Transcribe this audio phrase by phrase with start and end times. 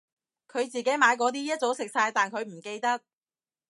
[0.47, 3.01] 佢自己買嗰啲一早食晒但佢唔記得